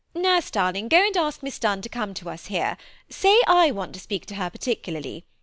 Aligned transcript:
Nurse, 0.15 0.49
darling: 0.49 0.87
go 0.87 0.97
and 0.97 1.15
ask 1.15 1.43
Miss 1.43 1.59
Dunn 1.59 1.83
to 1.83 1.87
come 1.87 2.15
to 2.15 2.27
us 2.31 2.47
here. 2.47 2.75
Say 3.11 3.39
I 3.45 3.69
want 3.69 3.93
to 3.93 3.99
speak 3.99 4.25
to 4.25 4.35
her 4.35 4.49
particularly. 4.49 5.25